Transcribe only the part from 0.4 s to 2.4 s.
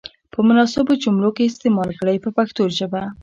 مناسبو جملو کې یې استعمال کړئ په